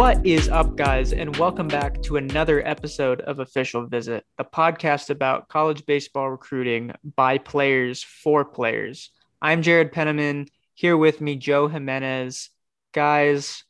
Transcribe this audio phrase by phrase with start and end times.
[0.00, 5.10] What is up, guys, and welcome back to another episode of Official Visit, the podcast
[5.10, 9.10] about college baseball recruiting by players for players.
[9.42, 10.46] I'm Jared Penniman.
[10.72, 12.48] Here with me, Joe Jimenez.
[12.94, 13.62] Guys,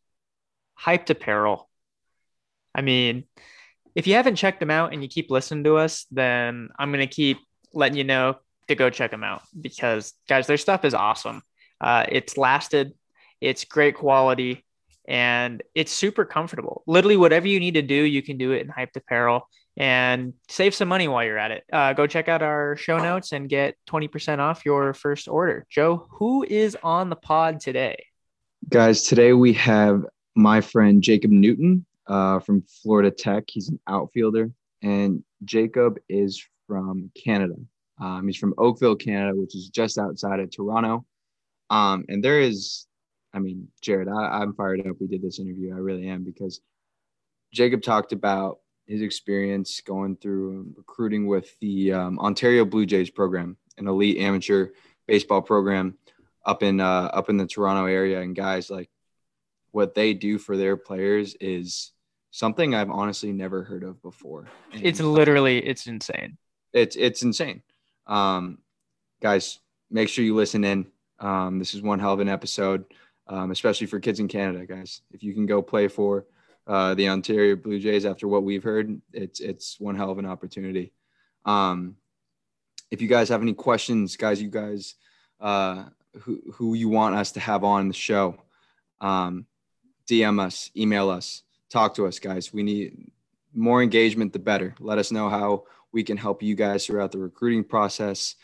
[0.81, 1.69] hyped apparel.
[2.77, 3.25] I mean,
[3.97, 7.05] if you haven't checked them out and you keep listening to us, then I'm going
[7.05, 7.39] to keep
[7.75, 8.39] letting you know
[8.69, 11.43] to go check them out because, guys, their stuff is awesome.
[11.81, 12.95] Uh, it's lasted,
[13.41, 14.65] it's great quality
[15.11, 16.85] and it's super comfortable.
[16.87, 19.43] Literally, whatever you need to do, you can do it in Hyped Apparel
[19.77, 21.65] and save some money while you're at it.
[21.73, 25.67] Uh, go check out our show notes and get 20% off your first order.
[25.69, 28.05] Joe, who is on the pod today?
[28.69, 30.05] Guys, today we have
[30.37, 33.45] my friend Jacob Newton uh, from Florida Tech.
[33.49, 37.57] He's an outfielder, and Jacob is from Canada.
[38.01, 41.05] Um, he's from Oakville, Canada, which is just outside of Toronto.
[41.69, 42.87] Um, and there is
[43.33, 44.97] I mean, Jared, I, I'm fired up.
[45.01, 45.75] We did this interview.
[45.75, 46.61] I really am because
[47.53, 53.57] Jacob talked about his experience going through recruiting with the um, Ontario Blue Jays program,
[53.79, 54.69] an elite amateur
[55.07, 55.97] baseball program
[56.45, 58.21] up in uh, up in the Toronto area.
[58.21, 58.91] And guys, like
[59.71, 61.93] what they do for their players is
[62.33, 64.49] something I've honestly never heard of before.
[64.73, 66.37] And it's literally it's insane.
[66.73, 67.63] It's it's insane.
[68.07, 68.59] Um,
[69.23, 70.87] guys, make sure you listen in.
[71.21, 72.85] Um, this is one hell of an episode
[73.31, 75.03] um, especially for kids in Canada, guys.
[75.13, 76.27] If you can go play for
[76.67, 80.27] uh, the Ontario Blue Jays after what we've heard, it's it's one hell of an
[80.27, 80.93] opportunity.
[81.47, 81.97] Um,
[82.91, 84.97] if you guys have any questions, guys, you guys
[85.41, 85.85] uh,
[86.21, 88.37] who who you want us to have on the show,
[89.01, 89.47] um,
[90.09, 92.53] DM us, email us, talk to us, guys.
[92.53, 93.13] We need
[93.55, 94.75] more engagement, the better.
[94.81, 98.35] Let us know how we can help you guys throughout the recruiting process.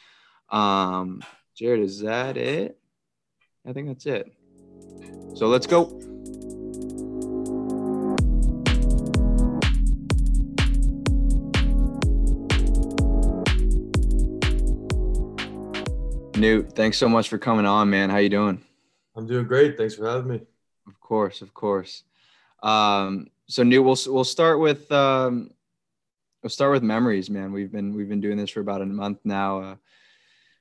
[0.49, 1.25] Um,
[1.57, 2.79] Jared, is that it?
[3.67, 4.33] I think that's it.
[5.35, 5.97] So let's go.
[16.37, 18.11] Newt, thanks so much for coming on, man.
[18.11, 18.63] How you doing?
[19.15, 19.79] I'm doing great.
[19.79, 20.41] Thanks for having me.
[20.87, 22.03] Of course, of course.
[22.63, 25.51] Um, so Newt, we'll we'll start with um,
[26.43, 27.53] we'll start with memories, man.
[27.53, 29.61] We've been we've been doing this for about a month now.
[29.61, 29.77] Uh,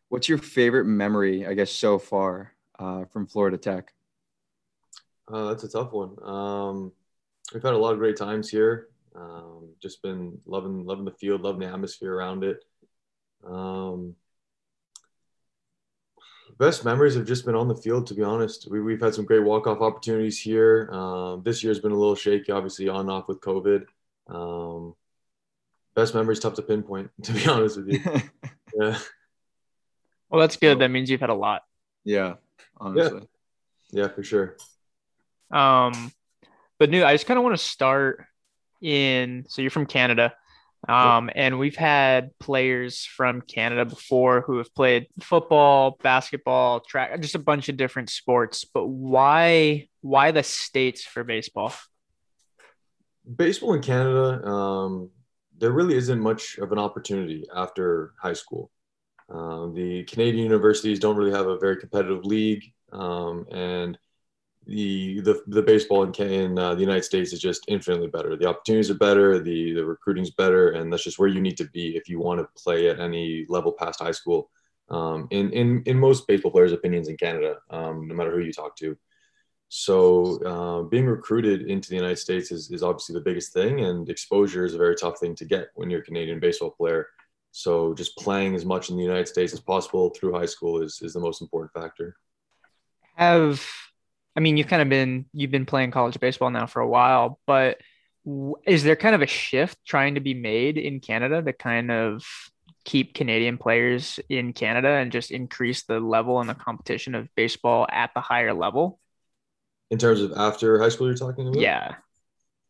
[0.10, 3.95] what's your favorite memory, I guess, so far uh, from Florida Tech?
[5.32, 6.16] Uh, that's a tough one.
[6.24, 6.92] Um,
[7.54, 8.90] we've had a lot of great times here.
[9.16, 12.64] Um, just been loving loving the field, loving the atmosphere around it.
[13.46, 14.16] Um,
[16.60, 18.70] best memories have just been on the field, to be honest.
[18.70, 20.90] We, we've had some great walk off opportunities here.
[20.92, 23.86] Um, this year's been a little shaky, obviously on and off with COVID.
[24.28, 24.96] Um,
[25.96, 28.02] best memories tough to pinpoint, to be honest with you.
[28.80, 28.98] yeah.
[30.30, 30.80] Well, that's good.
[30.80, 31.64] That means you've had a lot.
[32.04, 32.36] Yeah,
[32.78, 33.28] honestly.
[33.92, 34.58] Yeah, yeah for sure.
[35.52, 36.12] Um,
[36.80, 38.26] but Newt, I just kind of want to start
[38.82, 39.46] in.
[39.48, 40.34] So you're from Canada,
[40.88, 47.36] um, and we've had players from Canada before who have played football, basketball, track, just
[47.36, 48.66] a bunch of different sports.
[48.66, 51.74] But why, why the states for baseball?
[53.36, 55.10] Baseball in Canada, um,
[55.58, 58.70] there really isn't much of an opportunity after high school.
[59.28, 63.98] Uh, the Canadian universities don't really have a very competitive league, um, and
[64.68, 68.36] the the, the baseball in, in uh, the United States is just infinitely better.
[68.36, 71.66] The opportunities are better, the the recruiting's better, and that's just where you need to
[71.66, 74.50] be if you want to play at any level past high school.
[74.90, 78.54] Um, in in in most baseball players' opinions in Canada, um, no matter who you
[78.54, 78.98] talk to.
[79.68, 84.08] So uh, being recruited into the United States is, is obviously the biggest thing, and
[84.10, 87.08] exposure is a very tough thing to get when you're a Canadian baseball player.
[87.52, 91.00] So just playing as much in the United States as possible through high school is,
[91.02, 92.16] is the most important factor.
[93.16, 93.66] Have
[94.36, 97.40] I mean, you've kind of been you've been playing college baseball now for a while,
[97.48, 97.78] but
[98.66, 102.26] is there kind of a shift trying to be made in Canada to kind of
[102.84, 107.88] keep Canadian players in Canada and just increase the level and the competition of baseball
[107.92, 109.00] at the higher level?
[109.92, 111.62] In terms of after high school, you're talking about?
[111.62, 111.96] Yeah.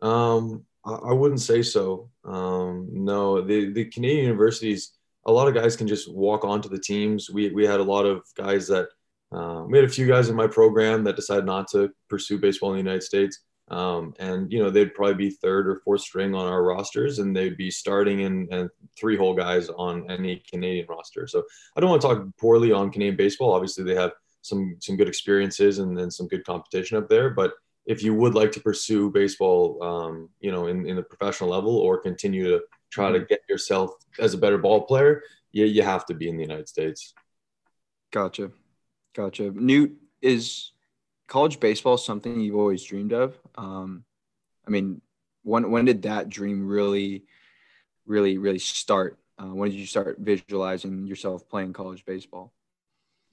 [0.02, 2.10] Um, I, I wouldn't say so.
[2.24, 4.92] Um, no, the the Canadian universities,
[5.26, 7.30] a lot of guys can just walk onto the teams.
[7.30, 8.90] We we had a lot of guys that
[9.36, 12.72] um, we had a few guys in my program that decided not to pursue baseball
[12.72, 13.42] in the United States.
[13.70, 17.36] Um, and you know they'd probably be third or fourth string on our rosters, and
[17.36, 21.26] they'd be starting and, and three hole guys on any Canadian roster.
[21.26, 21.44] So
[21.76, 23.54] I don't want to talk poorly on Canadian baseball.
[23.54, 24.12] Obviously, they have
[24.42, 27.32] some some good experiences and, then some good competition up there.
[27.32, 27.54] But
[27.88, 31.76] if you would like to pursue baseball, um, you know, in, in the professional level
[31.76, 32.62] or continue to
[32.92, 33.28] try to mm-hmm.
[33.28, 36.70] get yourself as a better ball player, you, you have to be in the United
[36.70, 37.14] States.
[38.12, 38.52] Gotcha.
[39.16, 39.52] Gotcha.
[39.52, 40.72] Newt, is
[41.28, 43.40] college baseball something you've always dreamed of?
[43.56, 44.04] Um,
[44.68, 45.02] I mean,
[45.44, 47.24] when when did that dream really,
[48.06, 49.18] really, really start?
[49.38, 52.54] Uh, when did you start visualizing yourself playing college baseball?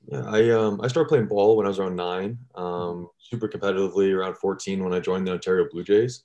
[0.07, 2.39] Yeah, I um I started playing ball when I was around nine.
[2.55, 6.25] Um, super competitively around 14 when I joined the Ontario Blue Jays.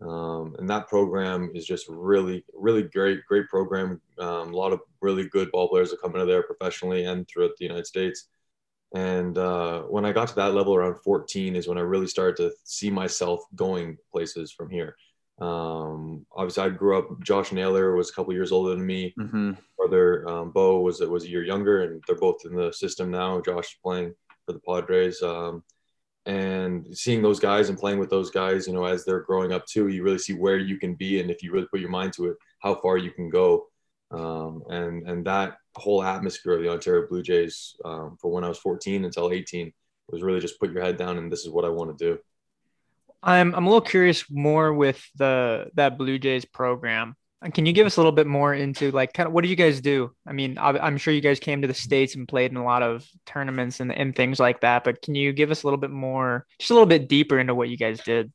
[0.00, 4.00] Um, and that program is just really, really great, great program.
[4.18, 7.52] Um, a lot of really good ball players that come into there professionally and throughout
[7.58, 8.28] the United States.
[8.94, 12.36] And uh, when I got to that level around 14 is when I really started
[12.36, 14.96] to see myself going places from here.
[15.40, 17.20] Um, obviously, I grew up.
[17.20, 19.12] Josh Naylor was a couple years older than me.
[19.18, 19.52] Mm-hmm.
[19.76, 23.40] Brother um, Bo was was a year younger, and they're both in the system now.
[23.40, 24.14] Josh is playing
[24.46, 25.64] for the Padres, um,
[26.26, 29.66] and seeing those guys and playing with those guys, you know, as they're growing up
[29.66, 32.12] too, you really see where you can be, and if you really put your mind
[32.12, 33.66] to it, how far you can go.
[34.12, 38.48] Um, and and that whole atmosphere of the Ontario Blue Jays um, for when I
[38.48, 39.72] was 14 until 18
[40.08, 42.18] was really just put your head down and this is what I want to do.
[43.22, 47.16] I'm I'm a little curious more with the that Blue Jays program.
[47.52, 49.56] Can you give us a little bit more into like kind of what do you
[49.56, 50.12] guys do?
[50.26, 52.82] I mean, I'm sure you guys came to the states and played in a lot
[52.82, 54.84] of tournaments and, and things like that.
[54.84, 57.54] But can you give us a little bit more, just a little bit deeper into
[57.54, 58.32] what you guys did?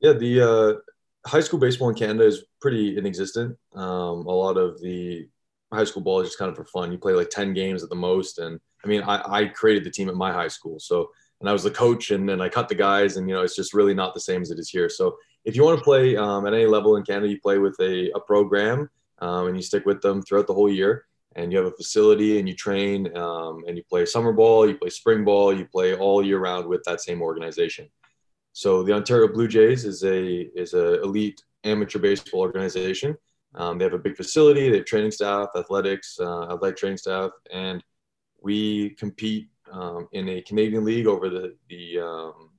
[0.00, 3.56] Yeah, the uh, high school baseball in Canada is pretty inexistent.
[3.74, 5.28] Um, a lot of the
[5.72, 6.92] high school ball is just kind of for fun.
[6.92, 9.90] You play like ten games at the most, and I mean, I, I created the
[9.90, 11.10] team at my high school, so
[11.40, 13.56] and I was the coach and then I cut the guys and you know it's
[13.56, 14.88] just really not the same as it is here.
[14.88, 17.76] So if you want to play um, at any level in Canada, you play with
[17.80, 21.06] a, a program um, and you stick with them throughout the whole year
[21.36, 24.76] and you have a facility and you train um, and you play summer ball, you
[24.76, 27.88] play spring ball, you play all year round with that same organization.
[28.52, 33.16] So the Ontario Blue Jays is a is a elite amateur baseball organization.
[33.54, 37.30] Um, they have a big facility, they have training staff, athletics, uh, athletic training staff,
[37.52, 37.82] and
[38.40, 42.50] we compete um, in a Canadian league over the the um,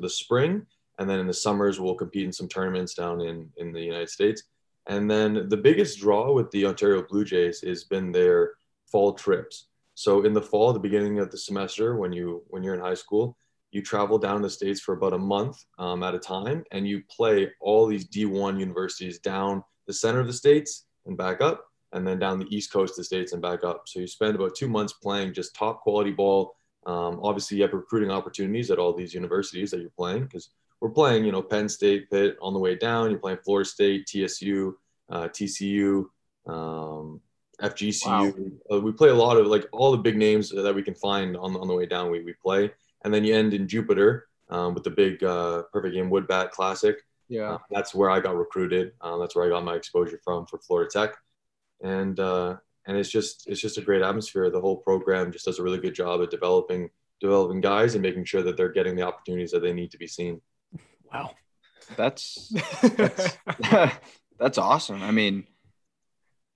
[0.00, 0.66] the spring,
[0.98, 4.08] and then in the summers we'll compete in some tournaments down in in the United
[4.10, 4.44] States.
[4.86, 8.52] And then the biggest draw with the Ontario Blue Jays has been their
[8.90, 9.66] fall trips.
[9.94, 12.94] So in the fall, the beginning of the semester, when you when you're in high
[12.94, 13.36] school,
[13.70, 17.02] you travel down the states for about a month um, at a time, and you
[17.14, 22.06] play all these D1 universities down the center of the states and back up, and
[22.06, 23.82] then down the east coast of the states and back up.
[23.86, 26.54] So you spend about two months playing just top quality ball
[26.88, 30.48] um, obviously, you have recruiting opportunities at all these universities that you're playing because
[30.80, 33.10] we're playing, you know, Penn State, Pitt on the way down.
[33.10, 34.74] You're playing Florida State, TSU,
[35.10, 36.06] uh, TCU,
[36.46, 37.20] um,
[37.60, 38.06] FGCU.
[38.06, 38.76] Wow.
[38.76, 41.36] Uh, we play a lot of like all the big names that we can find
[41.36, 42.10] on, on the way down.
[42.10, 42.70] We, we play,
[43.04, 46.96] and then you end in Jupiter um, with the big uh, Perfect Game Woodbat Classic.
[47.28, 48.92] Yeah, uh, that's where I got recruited.
[49.00, 51.16] Um, that's where I got my exposure from for Florida Tech,
[51.82, 54.50] and uh, and it's just it's just a great atmosphere.
[54.50, 56.90] The whole program just does a really good job at developing
[57.20, 60.06] developing guys and making sure that they're getting the opportunities that they need to be
[60.06, 60.40] seen.
[61.12, 61.32] Wow,
[61.96, 62.52] that's
[62.96, 63.36] that's,
[64.38, 65.02] that's awesome.
[65.02, 65.46] I mean,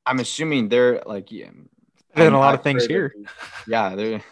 [0.06, 1.50] I'm assuming they're like yeah,
[2.14, 3.14] and a lot I've of things here.
[3.14, 3.32] Of,
[3.68, 4.22] yeah, they're.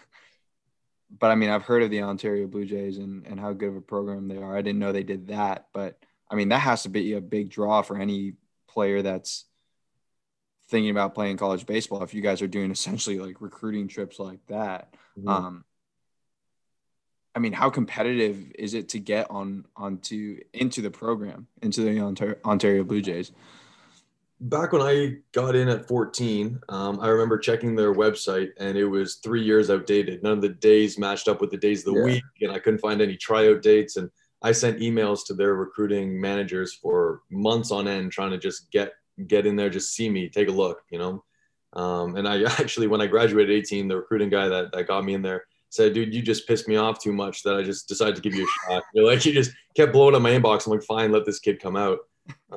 [1.19, 3.75] But I mean, I've heard of the Ontario Blue Jays and, and how good of
[3.75, 4.55] a program they are.
[4.55, 5.99] I didn't know they did that, but
[6.31, 8.33] I mean, that has to be a big draw for any
[8.67, 9.45] player that's
[10.71, 14.39] thinking about playing college baseball if you guys are doing essentially like recruiting trips like
[14.47, 15.27] that mm-hmm.
[15.27, 15.65] um
[17.35, 21.99] i mean how competitive is it to get on onto into the program into the
[21.99, 23.31] ontario, ontario blue jays
[24.39, 28.85] back when i got in at 14 um, i remember checking their website and it
[28.85, 31.99] was three years outdated none of the days matched up with the days of the
[31.99, 32.05] yeah.
[32.05, 34.09] week and i couldn't find any tryout dates and
[34.41, 38.93] i sent emails to their recruiting managers for months on end trying to just get
[39.27, 41.23] get in there, just see me, take a look, you know.
[41.73, 45.13] Um, and I actually, when I graduated 18, the recruiting guy that, that got me
[45.13, 48.15] in there said, dude, you just pissed me off too much that I just decided
[48.15, 48.83] to give you a shot.
[48.93, 50.65] You're like, you just kept blowing up my inbox.
[50.65, 51.99] I'm like, fine, let this kid come out.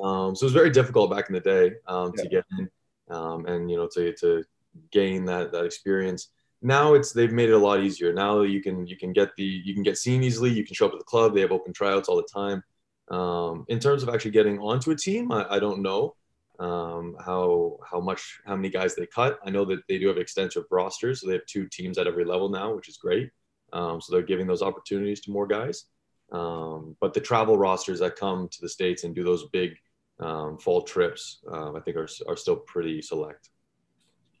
[0.01, 2.69] Um, so it was very difficult back in the day um, to get in
[3.09, 4.43] um, and, you know, to, to
[4.91, 6.29] gain that, that experience.
[6.65, 8.11] Now it's, they've made it a lot easier.
[8.11, 10.49] Now you can, you can get the, you can get seen easily.
[10.49, 11.33] You can show up at the club.
[11.33, 12.63] They have open tryouts all the time.
[13.09, 16.15] Um, in terms of actually getting onto a team, I, I don't know
[16.59, 19.37] um, how how much how many guys they cut.
[19.45, 22.25] I know that they do have extensive rosters, so they have two teams at every
[22.25, 23.29] level now, which is great.
[23.73, 25.85] Um, so they're giving those opportunities to more guys.
[26.31, 29.75] Um, but the travel rosters that come to the states and do those big
[30.19, 33.49] um, fall trips, uh, I think are are still pretty select.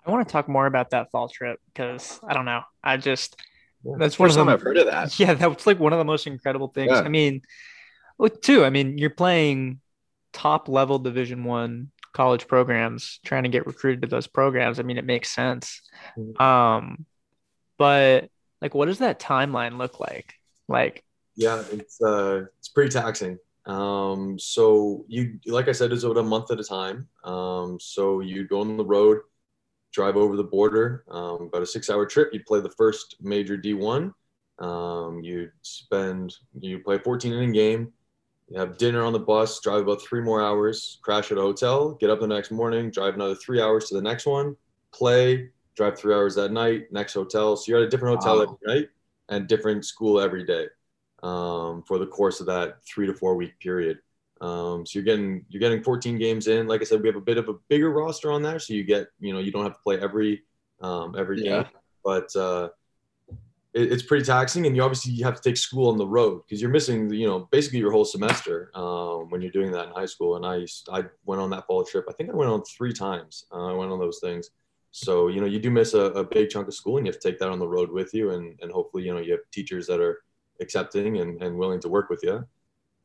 [0.05, 2.61] I want to talk more about that fall trip because I don't know.
[2.83, 3.41] I just
[3.83, 3.95] yeah.
[3.97, 4.49] that's one of them.
[4.49, 5.17] I've heard of that.
[5.19, 6.91] Yeah, that's like one of the most incredible things.
[6.91, 7.01] Yeah.
[7.01, 7.41] I mean,
[8.17, 8.63] well, two.
[8.63, 9.79] I mean, you're playing
[10.33, 14.97] top level Division One college programs trying to get recruited to those programs i mean
[14.97, 15.81] it makes sense
[16.17, 16.41] mm-hmm.
[16.41, 17.05] um
[17.77, 18.29] but
[18.61, 20.33] like what does that timeline look like
[20.69, 21.03] like
[21.35, 26.23] yeah it's uh it's pretty taxing Um, so you, like I said, it's about a
[26.23, 27.07] month at a time.
[27.23, 29.21] Um, so you go on the road,
[29.95, 32.29] drive over the border, um, about a six-hour trip.
[32.33, 34.13] You'd play the first major D1.
[34.59, 37.93] Um, you'd spend, you play a 14 inning game.
[38.49, 41.93] You have dinner on the bus, drive about three more hours, crash at a hotel,
[41.93, 44.55] get up the next morning, drive another three hours to the next one,
[44.93, 47.55] play, drive three hours that night, next hotel.
[47.55, 48.43] So you're at a different hotel wow.
[48.43, 48.89] every night
[49.29, 50.67] and different school every day
[51.23, 53.99] um, for the course of that three to four week period.
[54.41, 56.67] Um, so you're getting you're getting 14 games in.
[56.67, 58.83] Like I said, we have a bit of a bigger roster on there, so you
[58.83, 60.43] get you know you don't have to play every
[60.81, 61.63] um, every yeah.
[61.63, 61.71] game,
[62.03, 62.69] but uh,
[63.73, 66.41] it, it's pretty taxing, and you obviously you have to take school on the road
[66.45, 69.93] because you're missing you know basically your whole semester um, when you're doing that in
[69.93, 70.35] high school.
[70.35, 72.05] And I used, I went on that fall trip.
[72.09, 73.45] I think I went on three times.
[73.51, 74.49] Uh, I went on those things.
[74.91, 77.21] So you know you do miss a, a big chunk of school, and you have
[77.21, 79.41] to take that on the road with you, and and hopefully you know you have
[79.51, 80.23] teachers that are
[80.61, 82.45] accepting and, and willing to work with you.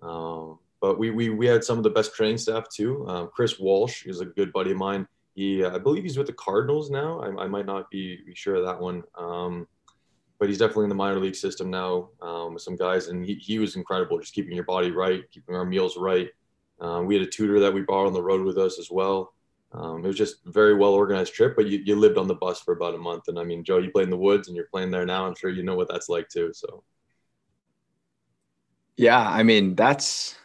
[0.02, 3.06] Um, but we, we, we had some of the best training staff too.
[3.08, 5.06] Um, Chris Walsh is a good buddy of mine.
[5.34, 7.20] He, uh, I believe he's with the Cardinals now.
[7.20, 9.02] I, I might not be, be sure of that one.
[9.16, 9.66] Um,
[10.38, 13.08] but he's definitely in the minor league system now um, with some guys.
[13.08, 16.30] And he, he was incredible, just keeping your body right, keeping our meals right.
[16.80, 19.34] Um, we had a tutor that we brought on the road with us as well.
[19.72, 22.34] Um, it was just a very well organized trip, but you, you lived on the
[22.34, 23.28] bus for about a month.
[23.28, 25.26] And I mean, Joe, you played in the woods and you're playing there now.
[25.26, 26.52] I'm sure you know what that's like too.
[26.54, 26.82] So.
[28.96, 30.36] Yeah, I mean that's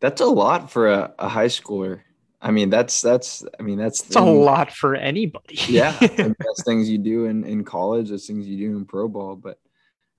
[0.00, 2.00] that's a lot for a, a high schooler.
[2.40, 5.58] I mean that's that's I mean that's it's a lot for anybody.
[5.68, 8.10] yeah, that's things you do in in college.
[8.10, 9.36] That's things you do in pro ball.
[9.36, 9.58] But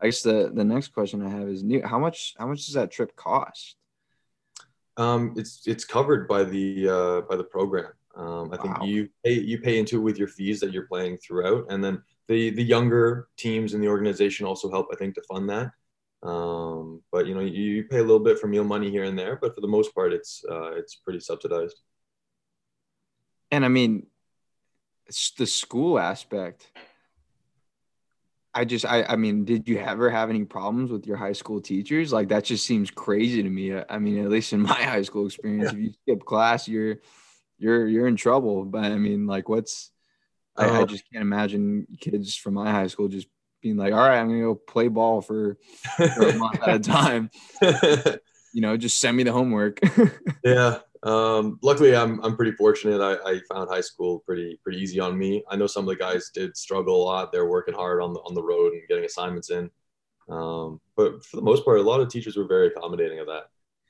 [0.02, 1.86] I guess the the next question I have is Newt.
[1.86, 3.76] How much how much does that trip cost?
[4.98, 7.92] Um, it's it's covered by the uh, by the program.
[8.16, 11.18] Um, I think you pay you pay into it with your fees that you're playing
[11.18, 14.88] throughout, and then the the younger teams in the organization also help.
[14.92, 15.72] I think to fund that.
[16.24, 19.18] Um, but you know, you, you, pay a little bit for meal money here and
[19.18, 21.80] there, but for the most part, it's uh, it's pretty subsidized.
[23.52, 24.08] And I mean,
[25.08, 26.72] it's the school aspect.
[28.54, 31.62] I just, I, I mean, did you ever have any problems with your high school
[31.62, 32.12] teachers?
[32.12, 33.80] Like that just seems crazy to me.
[33.88, 35.78] I mean, at least in my high school experience, yeah.
[35.78, 36.98] if you skip class, you're,
[37.60, 38.66] you're, you're in trouble.
[38.66, 39.92] But I mean, like, what's,
[40.56, 43.28] I, I, um, just can't imagine kids from my high school just
[43.62, 45.58] being like, all right, I'm gonna go play ball for,
[45.96, 47.30] for a month at a time.
[48.54, 49.80] you know, just send me the homework.
[50.44, 50.80] yeah.
[51.04, 53.02] Um, luckily, I'm I'm pretty fortunate.
[53.02, 55.44] I, I found high school pretty pretty easy on me.
[55.50, 57.32] I know some of the guys did struggle a lot.
[57.32, 59.70] They're working hard on the on the road and getting assignments in.
[60.30, 63.44] Um, but for the most part, a lot of teachers were very accommodating of that.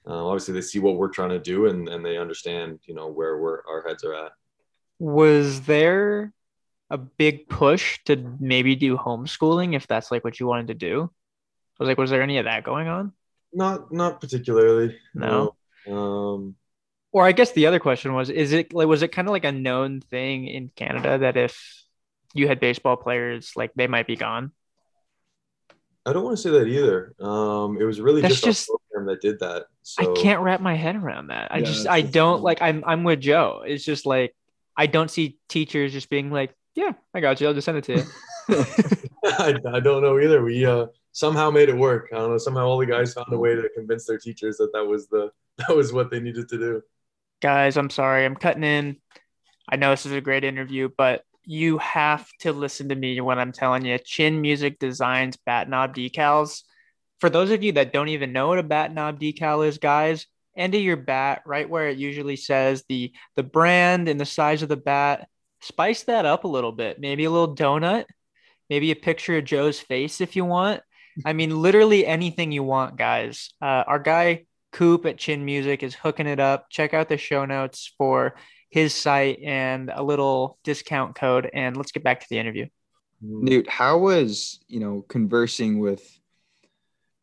[0.06, 3.08] Uh, obviously, they see what we're trying to do and, and they understand, you know,
[3.08, 4.32] where we're, our heads are at.
[5.00, 6.34] Was there
[6.90, 11.12] a big push to maybe do homeschooling if that's like what you wanted to do?
[11.80, 13.14] I was like, was there any of that going on?
[13.54, 14.98] Not not particularly.
[15.14, 15.56] No.
[15.86, 15.94] no.
[15.94, 16.56] Um
[17.12, 19.46] or I guess the other question was is it like was it kind of like
[19.46, 21.84] a known thing in Canada that if
[22.34, 24.52] you had baseball players like they might be gone?
[26.06, 27.14] I don't want to say that either.
[27.20, 29.66] Um, it was really That's just, just program that did that.
[29.82, 30.04] So.
[30.04, 31.52] I can't wrap my head around that.
[31.52, 33.64] I yeah, just I don't like I'm I'm with Joe.
[33.66, 34.34] It's just like
[34.78, 37.48] I don't see teachers just being like, yeah, I got you.
[37.48, 38.04] I'll just send it to you.
[39.26, 40.44] I, I, don't know either.
[40.44, 42.10] We uh, somehow made it work.
[42.14, 42.38] I don't know.
[42.38, 45.32] Somehow all the guys found a way to convince their teachers that that was the
[45.58, 46.84] that was what they needed to do.
[47.42, 48.26] Guys, I'm sorry.
[48.26, 48.98] I'm cutting in.
[49.68, 53.40] I know this is a great interview, but you have to listen to me when
[53.40, 53.98] I'm telling you.
[53.98, 56.62] Chin Music designs bat knob decals.
[57.20, 60.28] For those of you that don't even know what a bat knob decal is, guys,
[60.56, 64.62] end of your bat, right where it usually says the the brand and the size
[64.62, 65.28] of the bat
[65.62, 67.00] spice that up a little bit.
[67.00, 68.06] Maybe a little donut,
[68.70, 70.82] maybe a picture of Joe's face if you want.
[71.26, 73.50] I mean, literally anything you want, guys.
[73.62, 76.70] Uh, our guy Coop at Chin Music is hooking it up.
[76.70, 78.36] Check out the show notes for
[78.70, 81.50] his site and a little discount code.
[81.54, 82.68] And let's get back to the interview.
[83.22, 86.20] Newt, how was you know conversing with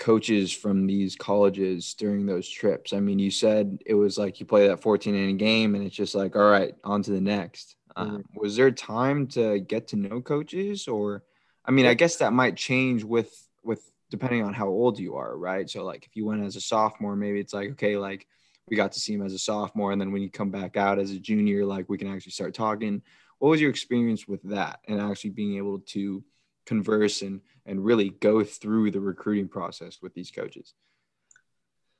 [0.01, 2.93] coaches from these colleges during those trips?
[2.93, 5.95] I mean, you said it was like you play that 14 inning game and it's
[5.95, 7.77] just like, all right, on to the next.
[7.97, 8.41] Um, mm-hmm.
[8.41, 11.23] was there time to get to know coaches, or
[11.65, 13.33] I mean, I guess that might change with
[13.63, 15.69] with depending on how old you are, right?
[15.69, 18.27] So like if you went as a sophomore, maybe it's like okay, like
[18.69, 20.99] we got to see him as a sophomore, and then when you come back out
[20.99, 23.03] as a junior, like we can actually start talking.
[23.39, 26.25] What was your experience with that, and actually being able to
[26.67, 30.75] converse and and really go through the recruiting process with these coaches?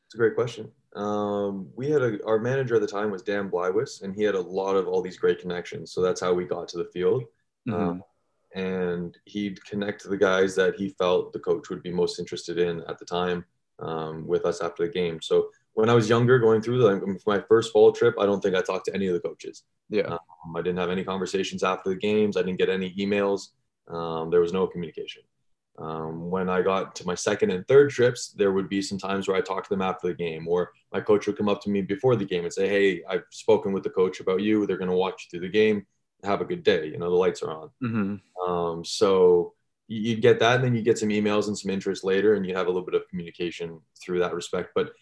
[0.07, 0.71] It's a great question.
[0.95, 4.35] Um, we had a, our manager at the time was Dan Blywis, and he had
[4.35, 5.93] a lot of all these great connections.
[5.93, 7.25] So that's how we got to the field.
[7.69, 8.01] Mm-hmm.
[8.01, 8.03] Uh,
[8.55, 12.59] and he'd connect to the guys that he felt the coach would be most interested
[12.59, 13.45] in at the time.
[13.79, 15.21] um, with us after the game.
[15.21, 18.55] So when I was younger, going through the, my first fall trip, I don't think
[18.55, 19.65] I talked to any of the coaches.
[19.91, 20.03] Yeah.
[20.03, 22.37] Um, I didn't have any conversations after the games.
[22.37, 23.49] I didn't get any emails.
[23.89, 25.23] Um, there was no communication.
[25.77, 29.27] Um, when I got to my second and third trips, there would be some times
[29.27, 31.71] where I talked to them after the game, or my coach would come up to
[31.71, 34.67] me before the game and say, "Hey, I've spoken with the coach about you.
[34.67, 35.87] They're going to watch you through the game.
[36.23, 36.87] Have a good day.
[36.87, 38.51] You know, the lights are on." Mm-hmm.
[38.51, 39.55] Um, so
[39.89, 42.55] you get that, and then you get some emails and some interest later, and you
[42.55, 44.71] have a little bit of communication through that respect.
[44.75, 44.93] But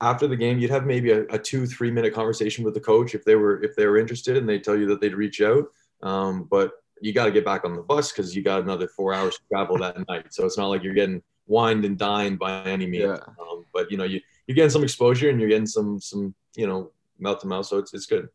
[0.00, 3.14] after the game, you'd have maybe a, a two, three minute conversation with the coach
[3.14, 5.64] if they were if they were interested, and they tell you that they'd reach out.
[6.02, 9.14] Um, but you got to get back on the bus because you got another four
[9.14, 10.26] hours to travel that night.
[10.32, 13.04] So it's not like you're getting wined and dined by any means.
[13.04, 13.34] Yeah.
[13.40, 16.66] Um, but you know, you you're getting some exposure and you're getting some some you
[16.66, 17.66] know mouth to mouth.
[17.66, 18.28] So it's it's good.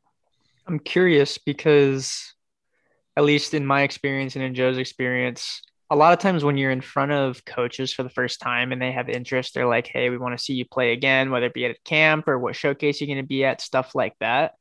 [0.67, 2.33] I'm curious because,
[3.17, 6.71] at least in my experience and in Joe's experience, a lot of times when you're
[6.71, 10.09] in front of coaches for the first time and they have interest, they're like, "Hey,
[10.09, 12.55] we want to see you play again, whether it be at a camp or what
[12.55, 14.53] showcase you're going to be at, stuff like that."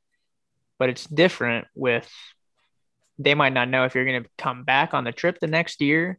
[0.79, 2.11] But it's different with
[3.25, 5.81] they might not know if you're going to come back on the trip the next
[5.81, 6.19] year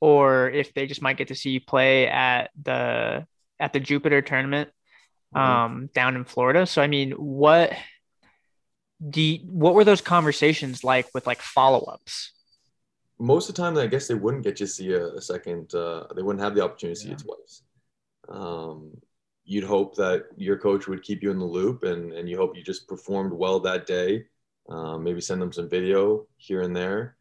[0.00, 3.26] or if they just might get to see you play at the
[3.58, 4.70] at the Jupiter tournament
[5.34, 5.40] Mhm.
[5.40, 6.66] um down in Florida.
[6.66, 7.72] So I mean, what
[9.16, 12.32] do you, what were those conversations like with like follow-ups?
[13.18, 15.72] most of the time, I guess they wouldn't get you to see a, a second.
[15.74, 17.62] Uh, they wouldn't have the opportunity to see you twice.
[18.28, 18.90] Um,
[19.44, 22.56] you'd hope that your coach would keep you in the loop, and and you hope
[22.56, 24.24] you just performed well that day.
[24.68, 27.16] Um, maybe send them some video here and there.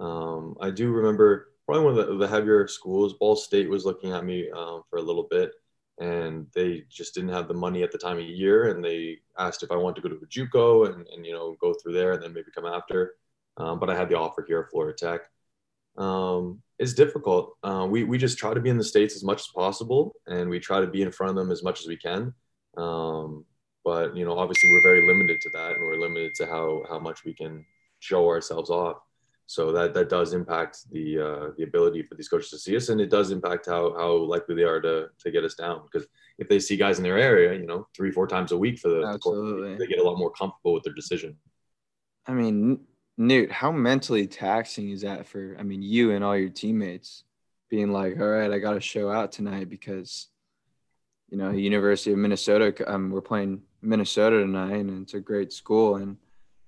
[0.00, 3.14] Um, I do remember probably one of the, the heavier schools.
[3.14, 5.52] Ball State was looking at me um, for a little bit,
[6.00, 9.62] and they just didn't have the money at the time of year, and they asked
[9.62, 12.22] if I wanted to go to JUCO and and you know go through there and
[12.22, 13.14] then maybe come after.
[13.56, 15.22] Um, but I had the offer here at Florida Tech
[15.98, 17.56] um, it's difficult.
[17.62, 20.48] Uh, we, we just try to be in the States as much as possible and
[20.48, 22.32] we try to be in front of them as much as we can.
[22.76, 23.44] Um,
[23.88, 26.98] but, you know, obviously we're very limited to that and we're limited to how, how
[26.98, 27.64] much we can
[28.00, 28.98] show ourselves off.
[29.46, 32.90] So that, that does impact the, uh, the ability for these coaches to see us
[32.90, 35.80] and it does impact how, how likely they are to, to get us down.
[35.90, 38.78] Because if they see guys in their area, you know, three, four times a week
[38.78, 39.78] for the, Absolutely.
[39.78, 41.34] they get a lot more comfortable with their decision.
[42.26, 42.80] I mean,
[43.16, 47.24] Newt, how mentally taxing is that for, I mean, you and all your teammates
[47.70, 50.26] being like, all right, I got to show out tonight because,
[51.30, 55.96] you know, University of Minnesota, um, we're playing Minnesota tonight and it's a great school.
[55.96, 56.16] And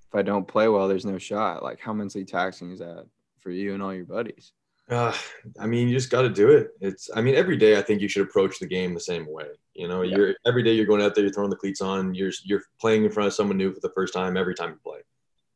[0.08, 1.62] if I don't play well, there's no shot.
[1.62, 3.06] Like, how mentally taxing is that
[3.38, 4.52] for you and all your buddies?
[4.88, 5.14] Uh,
[5.58, 6.70] I mean, you just got to do it.
[6.80, 9.46] It's, I mean, every day I think you should approach the game the same way.
[9.74, 10.16] You know, Yeah.
[10.16, 13.04] you're every day you're going out there, you're throwing the cleats on, you're you're playing
[13.04, 15.00] in front of someone new for the first time every time you play.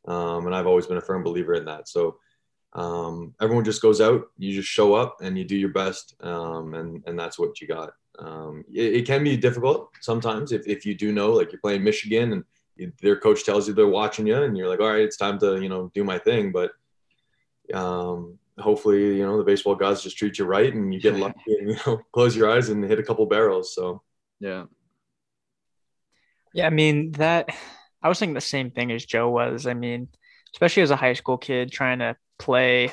[0.06, 1.88] Um, and I've always been a firm believer in that.
[1.88, 2.18] So
[2.74, 6.74] um, everyone just goes out, you just show up and you do your best, um,
[6.74, 7.92] and and that's what you got.
[8.18, 11.83] Um, it, it can be difficult sometimes if if you do know, like you're playing
[11.83, 12.44] Michigan and
[12.77, 15.38] you- their coach tells you they're watching you, and you're like, all right, it's time
[15.40, 16.72] to you know do my thing, but
[17.72, 21.40] um, hopefully, you know, the baseball gods just treat you right and you get lucky
[21.59, 23.74] and, you know, close your eyes and hit a couple barrels.
[23.74, 24.03] So,
[24.40, 24.64] Yeah.
[26.53, 27.48] Yeah, I mean that
[28.00, 29.66] I was thinking the same thing as Joe was.
[29.66, 30.09] I mean,
[30.55, 32.92] especially as a high school kid trying to play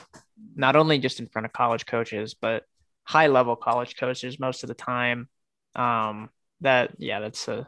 [0.56, 2.64] not only just in front of college coaches, but
[3.04, 5.28] high level college coaches most of the time.
[5.76, 6.30] Um,
[6.62, 7.68] that yeah, that's a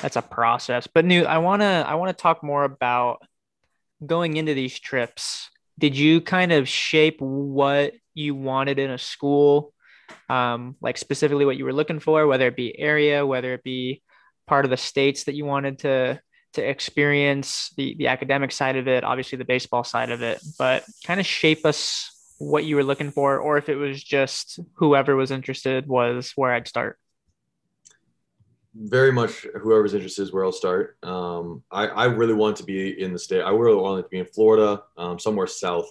[0.00, 0.86] that's a process.
[0.86, 3.22] But Newt, I wanna I wanna talk more about
[4.04, 5.50] going into these trips.
[5.78, 9.72] Did you kind of shape what you wanted in a school?
[10.28, 14.02] Um, like specifically what you were looking for, whether it be area, whether it be
[14.46, 16.20] part of the states that you wanted to
[16.54, 20.84] to experience the the academic side of it obviously the baseball side of it but
[21.04, 25.16] kind of shape us what you were looking for or if it was just whoever
[25.16, 26.98] was interested was where i'd start
[28.74, 30.98] very much whoever's interested is where I'll start.
[31.04, 33.40] Um, I, I really want to be in the state.
[33.42, 35.88] I really wanted to be in Florida, um, somewhere south.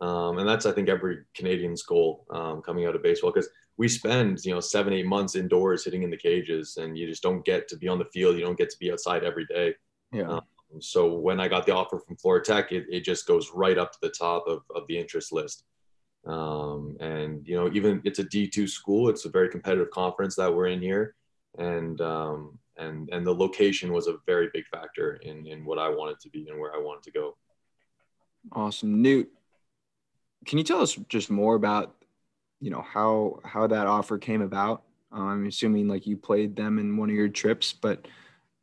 [0.00, 3.88] Um, and that's, I think, every Canadian's goal um, coming out of baseball because we
[3.88, 7.44] spend, you know, seven, eight months indoors hitting in the cages and you just don't
[7.44, 8.36] get to be on the field.
[8.36, 9.74] You don't get to be outside every day.
[10.12, 10.28] Yeah.
[10.28, 10.42] Um,
[10.78, 13.92] So when I got the offer from Florida Tech, it, it just goes right up
[13.92, 15.64] to the top of, of the interest list.
[16.26, 20.54] Um, and, you know, even it's a D2 school, it's a very competitive conference that
[20.54, 21.14] we're in here.
[21.58, 25.88] And, um, and, and the location was a very big factor in, in what I
[25.88, 27.36] wanted to be and where I wanted to go.
[28.52, 29.02] Awesome.
[29.02, 29.30] Newt,
[30.46, 31.94] can you tell us just more about,
[32.60, 34.82] you know, how how that offer came about?
[35.12, 38.06] Uh, I'm assuming like you played them in one of your trips, but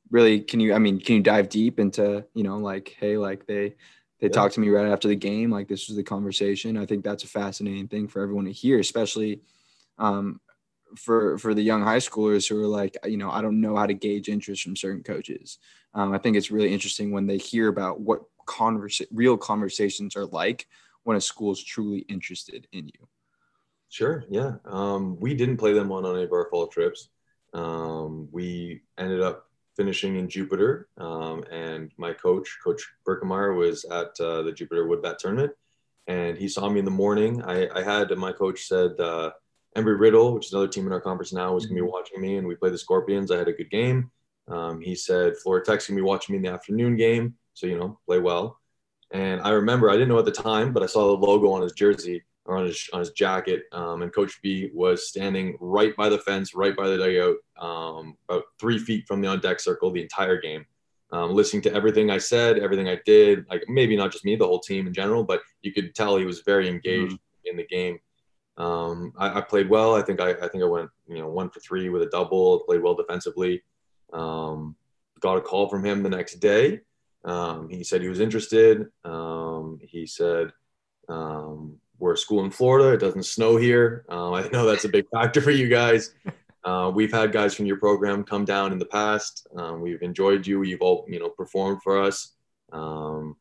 [0.10, 0.74] really, can you?
[0.74, 3.76] I mean, can you dive deep into, you know, like, hey, like they
[4.20, 4.34] they Yeah.
[4.34, 6.78] talked to me right after the game, like this was the conversation.
[6.78, 9.42] I think that's a fascinating thing for everyone to hear, especially
[9.98, 10.40] um,
[10.96, 13.86] for for the young high schoolers who are like, you know, I don't know how
[13.86, 15.60] to gauge interest from certain coaches.
[15.94, 20.26] Um, I think it's really interesting when they hear about what conversa- real conversations are
[20.26, 20.68] like
[21.04, 23.08] when a school is truly interested in you.
[23.90, 24.26] Sure.
[24.30, 24.56] Yeah.
[24.66, 27.10] Um, we didn't play them on any of our fall trips.
[27.54, 29.47] Um, we ended up
[29.78, 35.20] finishing in Jupiter, um, and my coach, Coach Berkemeyer, was at uh, the Jupiter Woodbat
[35.20, 35.54] tournament,
[36.08, 37.44] and he saw me in the morning.
[37.44, 39.32] I, I had my coach said uh,
[39.78, 41.94] Embry Riddle, which is another team in our conference now, was going to be mm-hmm.
[41.94, 43.32] watching me, and we played the Scorpions.
[43.32, 44.12] I had a good game.
[44.48, 47.68] Um, he said Florida Tech's going to be watching me in the afternoon game, so
[47.68, 48.60] you know, play well.
[49.12, 51.62] And I remember I didn't know at the time, but I saw the logo on
[51.62, 55.96] his jersey or on his on his jacket, um, and Coach B was standing right
[55.96, 59.60] by the fence, right by the dugout, um, about three feet from the on deck
[59.60, 60.66] circle the entire game,
[61.12, 63.46] um, listening to everything I said, everything I did.
[63.50, 66.26] Like maybe not just me, the whole team in general, but you could tell he
[66.26, 67.50] was very engaged mm-hmm.
[67.50, 68.00] in the game.
[68.58, 69.96] Um, I, I, played well.
[69.96, 72.62] I think I, I think I went you know one for three with a double.
[72.62, 73.62] Played well defensively.
[74.14, 74.76] Um,
[75.20, 76.80] got a call from him the next day.
[77.26, 78.88] Um, he said he was interested.
[79.82, 80.52] he said
[82.00, 82.94] we're a school in Florida.
[82.94, 84.06] It doesn't snow here.
[84.10, 86.14] Uh, I know that's a big factor for you guys.
[86.64, 89.48] Uh, we've had guys from your program come down in the past.
[89.56, 90.64] Um, we've enjoyed you.
[90.64, 92.34] You've all, you know, performed for us.
[92.74, 93.38] Um,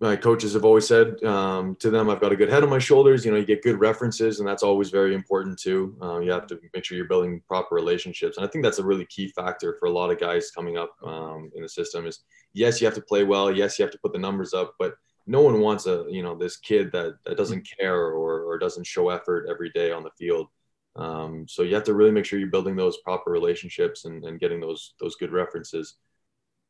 [0.00, 2.78] my coaches have always said um, to them, I've got a good head on my
[2.78, 3.24] shoulders.
[3.24, 5.96] You know, you get good references, and that's always very important too.
[6.00, 8.84] Uh, you have to make sure you're building proper relationships, and I think that's a
[8.84, 12.06] really key factor for a lot of guys coming up um, in the system.
[12.06, 12.20] Is
[12.52, 13.50] yes, you have to play well.
[13.50, 14.94] Yes, you have to put the numbers up, but
[15.28, 18.86] no one wants a you know this kid that that doesn't care or or doesn't
[18.86, 20.48] show effort every day on the field.
[20.96, 24.40] Um, so you have to really make sure you're building those proper relationships and, and
[24.40, 25.96] getting those those good references.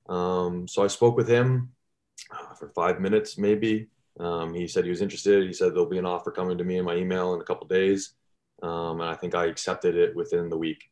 [0.08, 1.70] Um, so I spoke with him
[2.30, 3.88] uh, for five minutes maybe.
[4.18, 5.46] Um, he said he was interested.
[5.46, 7.68] He said there'll be an offer coming to me in my email in a couple
[7.68, 8.14] days,
[8.62, 10.90] um, and I think I accepted it within the week.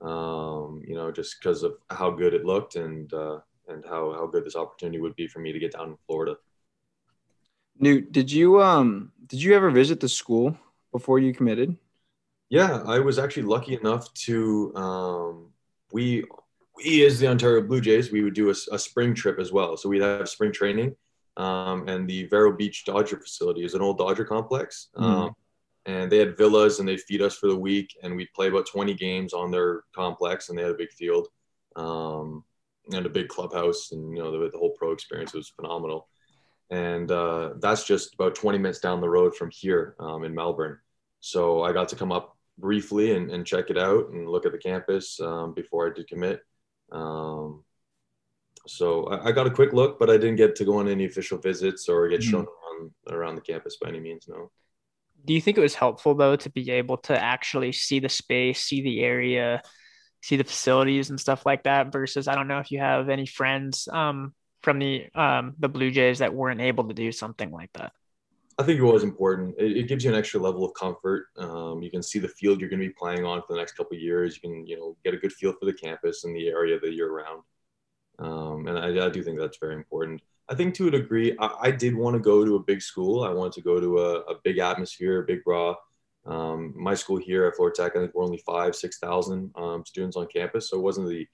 [0.00, 4.26] Um, you know, just because of how good it looked and uh, and how how
[4.28, 6.36] good this opportunity would be for me to get down in Florida.
[7.78, 10.56] Newt, did you um did you ever visit the school
[10.92, 11.76] before you committed?
[12.48, 15.52] Yeah, I was actually lucky enough to um
[15.92, 16.24] we
[16.76, 19.76] we as the Ontario Blue Jays we would do a, a spring trip as well.
[19.76, 20.96] So we'd have spring training,
[21.36, 24.88] um, and the Vero Beach Dodger facility is an old Dodger complex.
[24.96, 25.02] Mm.
[25.02, 25.34] Um,
[25.86, 28.66] and they had villas and they'd feed us for the week and we'd play about
[28.66, 31.28] 20 games on their complex and they had a big field
[31.76, 32.44] um,
[32.92, 36.08] and a big clubhouse and you know the, the whole pro experience was phenomenal
[36.70, 40.78] and uh, that's just about 20 minutes down the road from here um, in Melbourne.
[41.20, 44.52] So I got to come up briefly and, and check it out and look at
[44.52, 46.42] the campus um, before I did commit.
[46.92, 47.64] Um,
[48.66, 51.06] so I, I, got a quick look, but I didn't get to go on any
[51.06, 52.30] official visits or get mm-hmm.
[52.30, 54.26] shown around, around the campus by any means.
[54.28, 54.50] No.
[55.24, 58.62] Do you think it was helpful though to be able to actually see the space,
[58.62, 59.62] see the area,
[60.22, 61.92] see the facilities and stuff like that?
[61.92, 65.90] Versus, I don't know if you have any friends um, from the um, the Blue
[65.90, 67.92] Jays that weren't able to do something like that?
[68.58, 69.54] I think it was important.
[69.56, 71.26] It, it gives you an extra level of comfort.
[71.36, 73.72] Um, you can see the field you're going to be playing on for the next
[73.72, 74.34] couple years.
[74.34, 76.92] You can, you know, get a good feel for the campus and the area that
[76.92, 77.42] you're around.
[78.18, 80.20] Um, and I, I, do think that's very important.
[80.48, 83.22] I think to a degree, I, I, did want to go to a big school.
[83.22, 85.76] I wanted to go to a, a big atmosphere, a big bra.
[86.26, 90.16] Um, my school here at Florida Tech, I think we're only five, 6,000 um, students
[90.16, 90.68] on campus.
[90.68, 91.28] So it wasn't the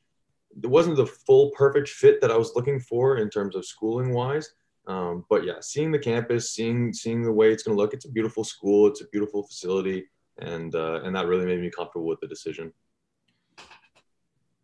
[0.63, 4.13] it wasn't the full perfect fit that I was looking for in terms of schooling
[4.13, 4.51] wise.
[4.87, 8.05] Um, but yeah, seeing the campus, seeing seeing the way it's going to look, it's
[8.05, 10.05] a beautiful school, it's a beautiful facility,
[10.39, 12.73] and uh, and that really made me comfortable with the decision.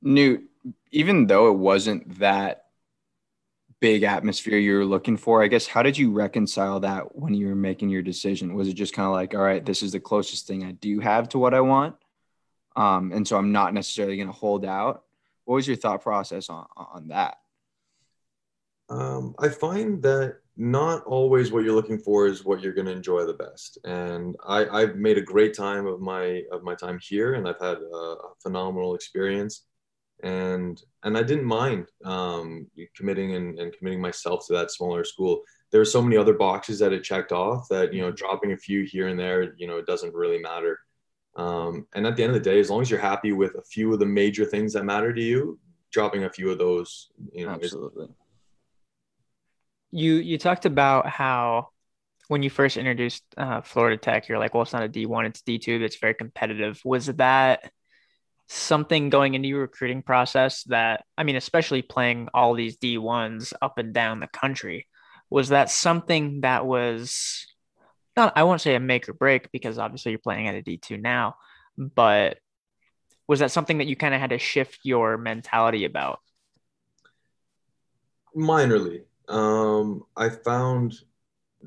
[0.02, 0.48] Newt,
[0.90, 2.66] even though it wasn't that
[3.80, 7.48] big atmosphere you were looking for, I guess how did you reconcile that when you
[7.48, 8.54] were making your decision?
[8.54, 11.00] Was it just kind of like, all right, this is the closest thing I do
[11.00, 11.96] have to what I want,
[12.76, 15.04] um, and so I'm not necessarily going to hold out,
[15.50, 17.38] what was your thought process on on that?
[18.88, 22.92] Um, I find that not always what you're looking for is what you're going to
[22.92, 23.76] enjoy the best.
[23.82, 27.58] And I, I've made a great time of my of my time here, and I've
[27.60, 29.64] had a, a phenomenal experience.
[30.22, 35.42] And and I didn't mind um, committing and, and committing myself to that smaller school.
[35.72, 38.56] There were so many other boxes that it checked off that you know dropping a
[38.56, 40.78] few here and there, you know, it doesn't really matter.
[41.36, 43.62] Um, and at the end of the day, as long as you're happy with a
[43.62, 45.58] few of the major things that matter to you,
[45.92, 48.04] dropping a few of those, you know, absolutely.
[48.04, 48.10] Is-
[49.92, 51.68] you you talked about how
[52.28, 55.42] when you first introduced uh, Florida Tech, you're like, well, it's not a D1, it's
[55.42, 56.80] D2, it's very competitive.
[56.84, 57.72] Was that
[58.46, 63.78] something going into your recruiting process that, I mean, especially playing all these D1s up
[63.78, 64.86] and down the country,
[65.28, 67.46] was that something that was
[68.16, 71.00] not I won't say a make or break because obviously you're playing at a D2
[71.00, 71.36] now,
[71.76, 72.38] but
[73.28, 76.18] was that something that you kind of had to shift your mentality about?
[78.36, 79.02] Minorly.
[79.28, 81.00] Um, I found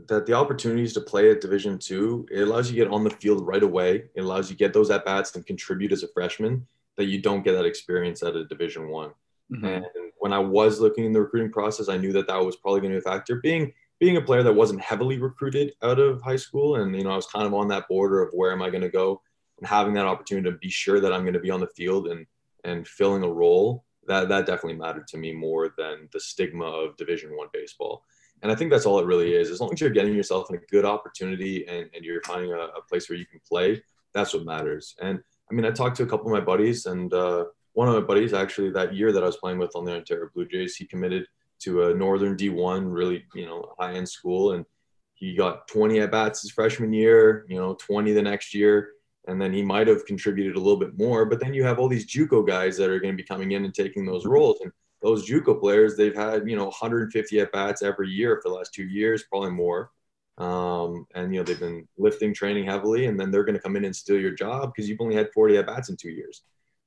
[0.08, 3.10] that the opportunities to play at Division two, it allows you to get on the
[3.10, 4.06] field right away.
[4.16, 7.22] It allows you to get those at bats and contribute as a freshman that you
[7.22, 9.12] don't get that experience at a Division one.
[9.52, 9.66] Mm-hmm.
[9.66, 9.86] And
[10.18, 12.94] when I was looking in the recruiting process, I knew that that was probably going
[12.94, 13.38] to be a factor.
[13.38, 17.12] Being being a player that wasn't heavily recruited out of high school, and you know,
[17.12, 19.22] I was kind of on that border of where am I going to go,
[19.58, 22.10] and having that opportunity to be sure that I'm going to be on the field
[22.10, 22.26] and
[22.66, 26.98] and filling a role that that definitely mattered to me more than the stigma of
[26.98, 28.04] Division One baseball.
[28.42, 29.50] And I think that's all it really is.
[29.50, 32.58] As long as you're getting yourself in a good opportunity and, and you're finding a,
[32.58, 33.82] a place where you can play,
[34.14, 34.96] that's what matters.
[35.02, 37.94] And I mean, I talked to a couple of my buddies, and uh, one of
[37.94, 40.76] my buddies actually that year that I was playing with on the Ontario Blue Jays,
[40.76, 41.26] he committed
[41.64, 44.54] to a Northern D1, really, you know, high end school.
[44.54, 44.66] And
[45.14, 48.94] he got 20 at bats his freshman year, you know, 20 the next year
[49.28, 51.26] and then he might have contributed a little bit more.
[51.26, 53.66] But then you have all these JUCO guys that are going to be coming in
[53.66, 54.72] and taking those roles, and
[55.02, 58.74] those JUCO players they've had you know 150 at bats every year for the last
[58.74, 59.92] two years, probably more.
[60.38, 63.76] Um, and you know they've been lifting, training heavily, and then they're going to come
[63.76, 66.44] in and steal your job because you've only had 40 at bats in two years.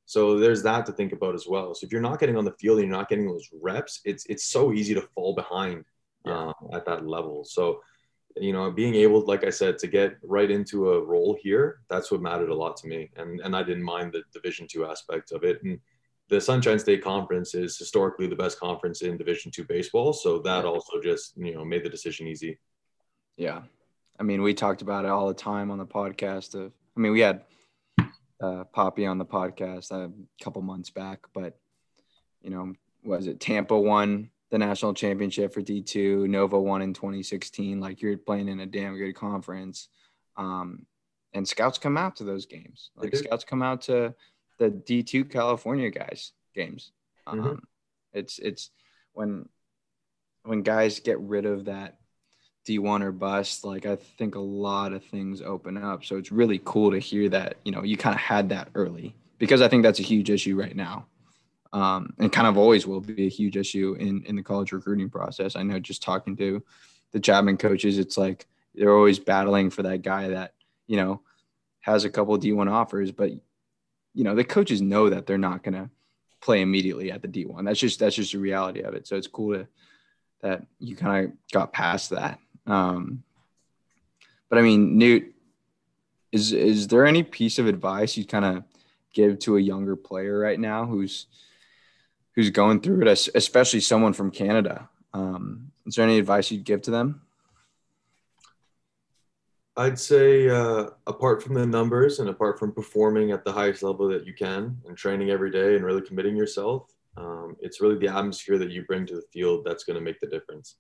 [0.07, 1.75] So there's that to think about as well.
[1.75, 4.25] So if you're not getting on the field and you're not getting those reps, it's
[4.27, 5.85] it's so easy to fall behind
[6.25, 7.45] uh, at that level.
[7.45, 7.81] So
[8.39, 12.11] you know, being able, like I said, to get right into a role here, that's
[12.11, 13.11] what mattered a lot to me.
[13.17, 15.63] And and I didn't mind the Division two aspect of it.
[15.63, 15.81] And
[16.29, 20.13] the Sunshine State Conference is historically the best conference in Division two baseball.
[20.13, 22.59] So that also just, you know, made the decision easy.
[23.37, 23.63] Yeah.
[24.19, 27.13] I mean, we talked about it all the time on the podcast of I mean,
[27.13, 27.43] we had
[28.41, 30.11] uh, Poppy on the podcast a
[30.43, 31.59] couple months back, but
[32.43, 32.73] you know,
[33.05, 36.29] was it Tampa won the national championship for D2.
[36.29, 37.81] Nova won in 2016.
[37.81, 39.89] Like you're playing in a damn good conference.
[40.37, 40.87] Um,
[41.33, 42.91] and scouts come out to those games.
[42.97, 44.15] Like scouts come out to
[44.59, 46.93] the D2 California guys games.
[47.29, 47.41] Mm-hmm.
[47.41, 47.59] Um, mm-hmm.
[48.13, 48.71] It's it's
[49.13, 49.49] when
[50.45, 51.99] when guys get rid of that
[52.67, 56.05] D1 or bust, like I think a lot of things open up.
[56.05, 59.15] So it's really cool to hear that, you know, you kind of had that early
[59.39, 61.07] because I think that's a huge issue right now
[61.77, 65.11] um, and kind of always will be a huge issue in in the college recruiting
[65.11, 65.57] process.
[65.57, 66.63] I know just talking to
[67.13, 70.55] the Chapman coaches, it's like they're always battling for that guy that
[70.87, 71.21] you know
[71.81, 73.31] has a couple D1 offers, but
[74.15, 75.91] you know the coaches know that they're not going to
[76.41, 77.65] play immediately at the D1.
[77.65, 79.07] That's just that's just the reality of it.
[79.07, 79.69] So it's cool to
[80.41, 82.39] that you kind of got past that.
[82.67, 83.23] Um,
[84.49, 85.35] but I mean, Newt,
[86.33, 88.65] is is there any piece of advice you kind of
[89.15, 91.27] give to a younger player right now who's
[92.35, 94.89] who's going through it, especially someone from Canada.
[95.15, 97.23] Um, is there any advice you'd give to them?
[99.79, 104.09] I'd say, uh, apart from the numbers and apart from performing at the highest level
[104.09, 108.09] that you can and training every day and really committing yourself, um, it's really the
[108.09, 110.77] atmosphere that you bring to the field that's going to make the difference.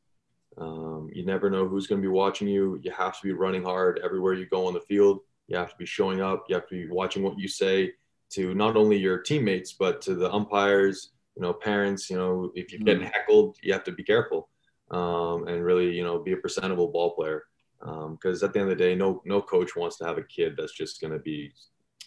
[0.58, 2.80] Um, you never know who's going to be watching you.
[2.82, 5.20] You have to be running hard everywhere you go on the field.
[5.48, 6.46] You have to be showing up.
[6.48, 7.92] You have to be watching what you say
[8.30, 12.72] to not only your teammates, but to the umpires, you know, parents, you know, if
[12.72, 13.12] you're getting mm-hmm.
[13.12, 14.48] heckled, you have to be careful
[14.90, 17.44] um, and really, you know, be a presentable ball player.
[17.78, 20.22] Because um, at the end of the day, no no coach wants to have a
[20.22, 21.52] kid that's just going to be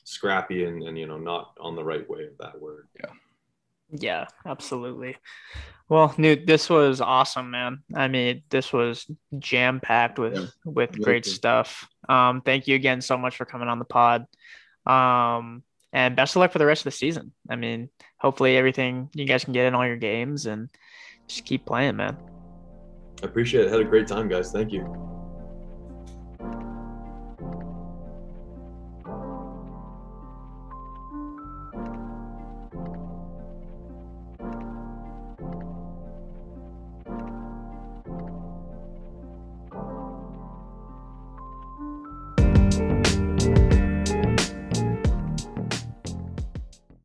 [0.03, 2.87] scrappy and, and you know not on the right way of that word.
[2.99, 3.11] Yeah.
[3.91, 5.17] Yeah, absolutely.
[5.87, 7.79] Well, Newt, this was awesome, man.
[7.95, 9.07] I mean, this was
[9.39, 10.45] jam packed with yeah.
[10.63, 11.87] with great stuff.
[12.07, 14.25] Um, thank you again so much for coming on the pod.
[14.85, 17.31] Um, and best of luck for the rest of the season.
[17.49, 20.69] I mean, hopefully everything you guys can get in all your games and
[21.27, 22.17] just keep playing, man.
[23.23, 23.71] I appreciate it.
[23.71, 24.51] Had a great time, guys.
[24.51, 25.08] Thank you.